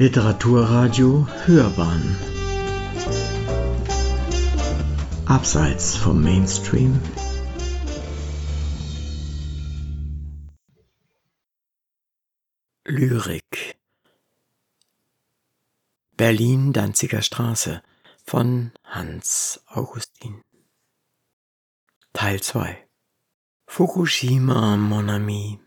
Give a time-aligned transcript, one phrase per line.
[0.00, 2.16] Literaturradio Hörbahn.
[5.26, 7.02] Abseits vom Mainstream.
[12.84, 13.76] Lyrik.
[16.16, 17.82] Berlin Danziger Straße
[18.24, 20.42] von Hans Augustin.
[22.12, 22.86] Teil 2
[23.66, 25.58] Fukushima Monami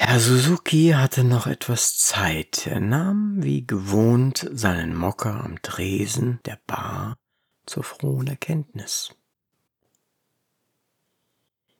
[0.00, 2.68] Herr Suzuki hatte noch etwas Zeit.
[2.68, 7.18] Er nahm wie gewohnt seinen Mocker am Tresen der Bar
[7.66, 9.12] zur frohen Erkenntnis.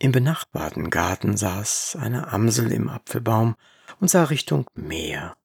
[0.00, 3.54] Im benachbarten Garten saß eine Amsel im Apfelbaum
[4.00, 5.36] und sah Richtung Meer,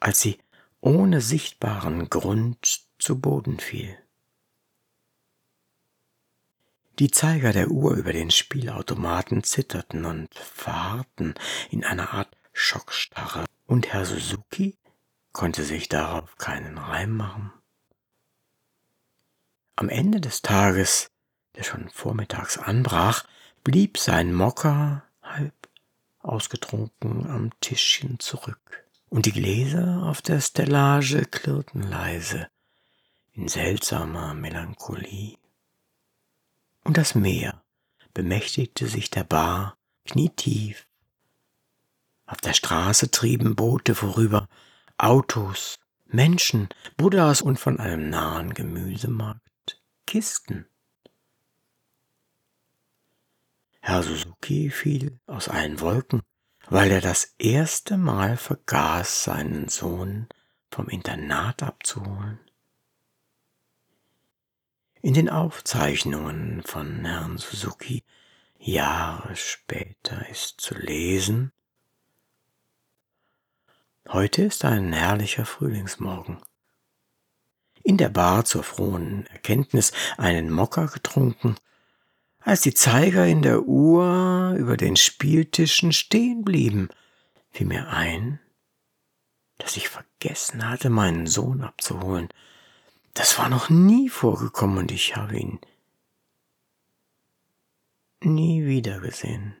[0.00, 0.38] als sie
[0.80, 4.01] ohne sichtbaren Grund zu Boden fiel.
[7.02, 11.34] Die Zeiger der Uhr über den Spielautomaten zitterten und verharrten
[11.68, 14.78] in einer Art Schockstarre, und Herr Suzuki
[15.32, 17.52] konnte sich darauf keinen Reim machen.
[19.74, 21.10] Am Ende des Tages,
[21.56, 23.24] der schon vormittags anbrach,
[23.64, 25.68] blieb sein Mocker halb
[26.20, 32.46] ausgetrunken am Tischchen zurück, und die Gläser auf der Stellage klirrten leise
[33.32, 35.41] in seltsamer Melancholie
[36.84, 37.62] und das Meer
[38.14, 40.86] bemächtigte sich der Bar knietief.
[42.26, 44.48] Auf der Straße trieben Boote vorüber,
[44.98, 50.66] Autos, Menschen, Buddhas und von einem nahen Gemüsemarkt Kisten.
[53.80, 56.22] Herr Suzuki fiel aus allen Wolken,
[56.68, 60.28] weil er das erste Mal vergaß, seinen Sohn
[60.70, 62.38] vom Internat abzuholen.
[65.04, 68.04] In den Aufzeichnungen von Herrn Suzuki.
[68.60, 71.50] Jahre später ist zu lesen,
[74.08, 76.38] Heute ist ein herrlicher Frühlingsmorgen.
[77.82, 81.56] In der Bar zur frohen Erkenntnis einen Mocker getrunken,
[82.38, 86.90] als die Zeiger in der Uhr über den Spieltischen stehen blieben,
[87.50, 88.38] fiel mir ein,
[89.58, 92.28] dass ich vergessen hatte, meinen Sohn abzuholen,
[93.14, 95.60] das war noch nie vorgekommen und ich habe ihn
[98.20, 99.56] nie wiedergesehen.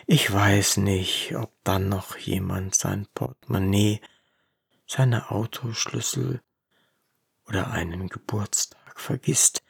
[0.07, 4.01] Ich weiß nicht, ob dann noch jemand sein Portemonnaie
[4.93, 6.41] seine Autoschlüssel
[7.47, 9.63] oder einen Geburtstag vergisst,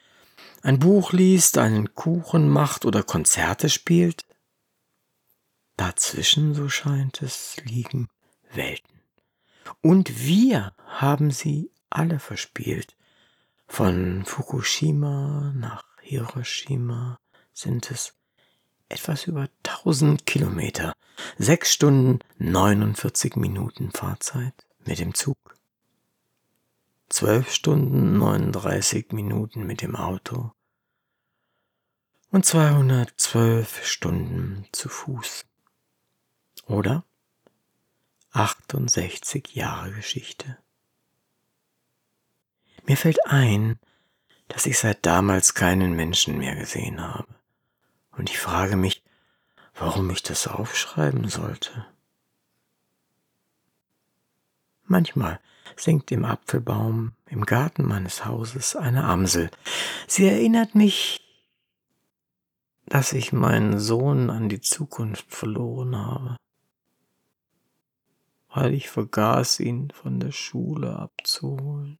[0.62, 4.26] ein Buch liest, einen Kuchen macht oder Konzerte spielt.
[5.76, 8.08] Dazwischen, so scheint es, liegen
[8.52, 9.00] Welten.
[9.80, 12.96] Und wir haben sie alle verspielt.
[13.66, 17.18] Von Fukushima nach Hiroshima
[17.52, 18.14] sind es
[18.90, 20.92] etwas über 1000 Kilometer,
[21.38, 24.54] sechs Stunden 49 Minuten Fahrzeit
[24.86, 25.38] mit dem Zug.
[27.08, 30.52] Zwölf Stunden 39 Minuten mit dem Auto
[32.34, 35.46] und 212 Stunden zu Fuß.
[36.66, 37.04] Oder
[38.32, 40.58] 68 Jahre Geschichte.
[42.86, 43.78] Mir fällt ein,
[44.48, 47.32] dass ich seit damals keinen Menschen mehr gesehen habe.
[48.10, 49.04] Und ich frage mich,
[49.74, 51.86] warum ich das aufschreiben sollte.
[54.86, 55.40] Manchmal
[55.76, 59.50] singt im Apfelbaum im Garten meines Hauses eine Amsel.
[60.06, 61.20] Sie erinnert mich,
[62.86, 66.36] dass ich meinen Sohn an die Zukunft verloren habe,
[68.48, 71.98] weil ich vergaß, ihn von der Schule abzuholen.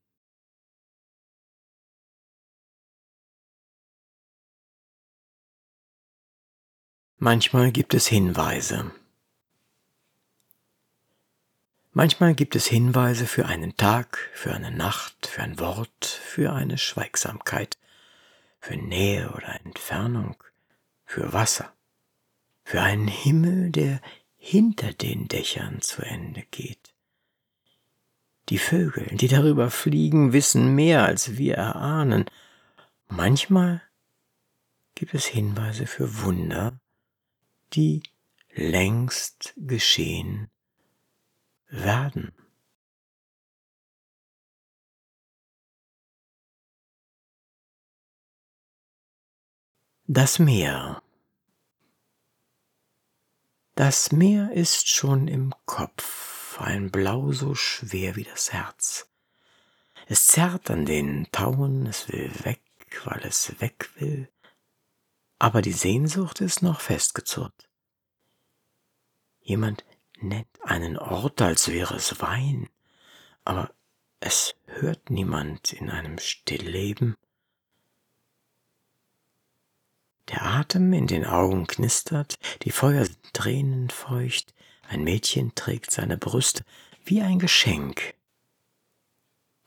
[7.16, 8.92] Manchmal gibt es Hinweise,
[11.96, 16.76] Manchmal gibt es Hinweise für einen Tag, für eine Nacht, für ein Wort, für eine
[16.76, 17.78] Schweigsamkeit,
[18.58, 20.34] für Nähe oder Entfernung,
[21.04, 21.72] für Wasser,
[22.64, 24.00] für einen Himmel, der
[24.36, 26.92] hinter den Dächern zu Ende geht.
[28.48, 32.24] Die Vögel, die darüber fliegen, wissen mehr, als wir erahnen.
[33.06, 33.82] Manchmal
[34.96, 36.76] gibt es Hinweise für Wunder,
[37.72, 38.02] die
[38.52, 40.50] längst geschehen
[41.82, 42.32] werden.
[50.06, 51.02] Das Meer.
[53.74, 59.10] Das Meer ist schon im Kopf, ein Blau so schwer wie das Herz.
[60.06, 62.60] Es zerrt an den Tauen, es will weg,
[63.04, 64.30] weil es weg will,
[65.38, 67.68] aber die Sehnsucht ist noch festgezurrt.
[69.40, 69.84] Jemand
[70.28, 72.68] nennt einen Ort, als wäre es Wein,
[73.44, 73.70] aber
[74.20, 77.16] es hört niemand in einem Stillleben.
[80.28, 84.54] Der Atem in den Augen knistert, die Feuer sind tränenfeucht,
[84.88, 86.64] ein Mädchen trägt seine Brüste
[87.04, 88.14] wie ein Geschenk.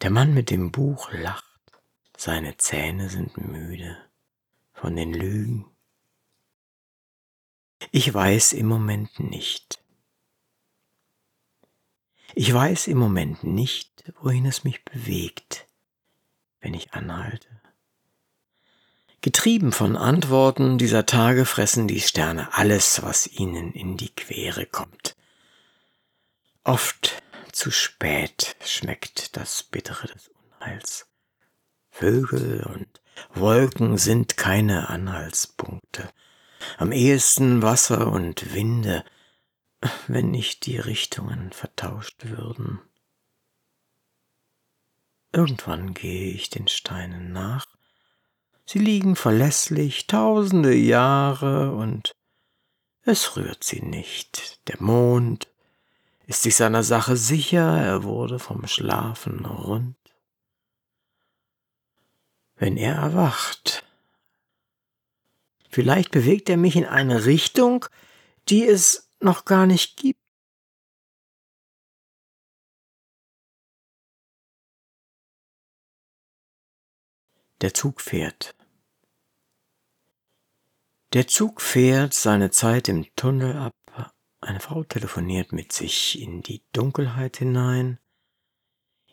[0.02, 1.44] Der Mann mit dem Buch lacht,
[2.16, 3.98] seine Zähne sind müde
[4.74, 5.66] von den Lügen.
[7.92, 9.84] Ich weiß im Moment nicht.
[12.40, 15.66] Ich weiß im Moment nicht, wohin es mich bewegt,
[16.62, 17.48] wenn ich anhalte.
[19.22, 25.16] Getrieben von Antworten dieser Tage fressen die Sterne alles, was ihnen in die Quere kommt.
[26.64, 27.24] Oft
[27.54, 31.08] zu spät schmeckt das Bittere des Unheils.
[31.90, 33.02] Vögel und
[33.34, 36.08] Wolken sind keine Anhaltspunkte.
[36.78, 39.04] Am ehesten Wasser und Winde,
[40.08, 42.80] wenn nicht die Richtungen vertauscht würden.
[45.32, 47.66] Irgendwann gehe ich den Steinen nach
[48.70, 52.12] Sie liegen verlässlich tausende Jahre und
[53.04, 54.60] es rührt sie nicht.
[54.68, 55.48] Der Mond
[56.26, 59.96] ist sich seiner Sache sicher, er wurde vom Schlafen rund.
[62.58, 63.86] Wenn er erwacht,
[65.70, 67.86] vielleicht bewegt er mich in eine Richtung,
[68.50, 70.20] die es noch gar nicht gibt.
[77.62, 78.56] Der Zug fährt.
[81.14, 83.74] Der Zug fährt seine Zeit im Tunnel ab.
[84.40, 87.98] Eine Frau telefoniert mit sich in die Dunkelheit hinein.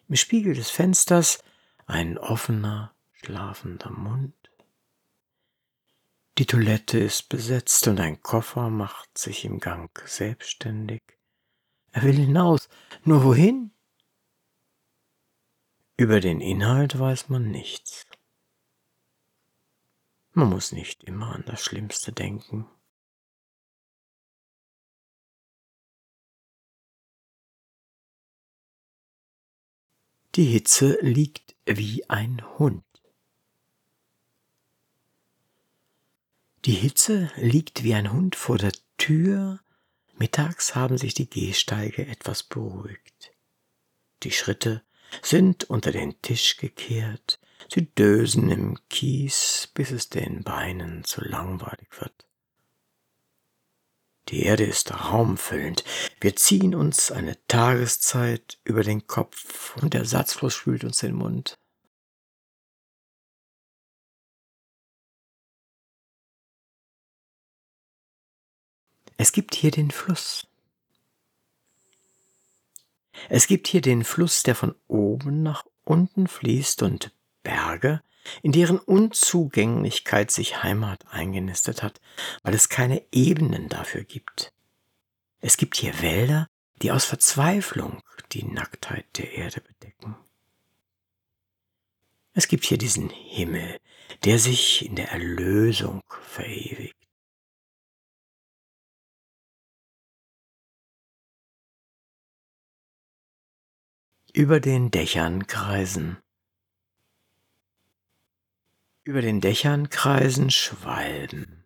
[0.08, 1.42] Im Spiegel des Fensters
[1.86, 4.43] ein offener, schlafender Mund.
[6.36, 11.00] Die Toilette ist besetzt und ein Koffer macht sich im Gang selbstständig.
[11.92, 12.68] Er will hinaus,
[13.04, 13.70] nur wohin?
[15.96, 18.04] Über den Inhalt weiß man nichts.
[20.32, 22.68] Man muss nicht immer an das Schlimmste denken.
[30.34, 32.93] Die Hitze liegt wie ein Hund.
[36.64, 39.60] Die Hitze liegt wie ein Hund vor der Tür.
[40.16, 43.32] Mittags haben sich die Gehsteige etwas beruhigt.
[44.22, 44.82] Die Schritte
[45.22, 47.38] sind unter den Tisch gekehrt,
[47.72, 52.26] Sie dösen im Kies, bis es den Beinen zu langweilig wird.
[54.28, 55.84] Die Erde ist raumfüllend.
[56.20, 61.58] Wir ziehen uns eine Tageszeit über den Kopf und der Satzfluss spült uns den Mund.
[69.24, 70.46] Es gibt hier den Fluss.
[73.30, 77.10] Es gibt hier den Fluss, der von oben nach unten fließt und
[77.42, 78.02] Berge,
[78.42, 82.02] in deren Unzugänglichkeit sich Heimat eingenistet hat,
[82.42, 84.52] weil es keine Ebenen dafür gibt.
[85.40, 86.46] Es gibt hier Wälder,
[86.82, 88.02] die aus Verzweiflung
[88.32, 90.16] die Nacktheit der Erde bedecken.
[92.34, 93.80] Es gibt hier diesen Himmel,
[94.24, 97.03] der sich in der Erlösung verewigt.
[104.34, 106.18] Über den Dächern kreisen
[109.04, 111.64] über den Dächern kreisen Schwalben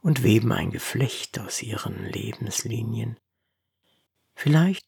[0.00, 3.18] und weben ein Geflecht aus ihren Lebenslinien.
[4.34, 4.86] Vielleicht,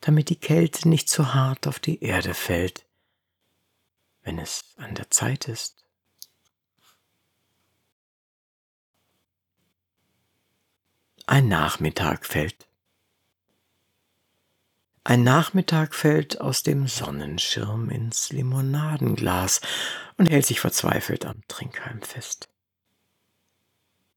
[0.00, 2.86] damit die Kälte nicht zu hart auf die Erde fällt,
[4.22, 5.84] wenn es an der Zeit ist.
[11.26, 12.67] Ein Nachmittag fällt.
[15.04, 19.60] Ein Nachmittag fällt aus dem Sonnenschirm ins Limonadenglas
[20.16, 22.48] und hält sich verzweifelt am Trinkheim fest.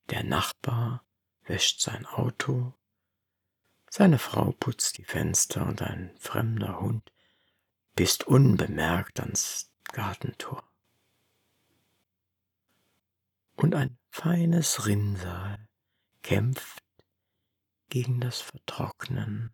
[0.10, 1.04] Der Nachbar
[1.46, 2.74] wäscht sein Auto,
[3.90, 7.12] seine Frau putzt die Fenster und ein fremder Hund
[7.96, 10.64] bist unbemerkt ans Gartentor.
[13.56, 15.68] Und ein feines Rinnsal
[16.24, 16.84] kämpft
[17.90, 19.54] gegen das Vertrocknen.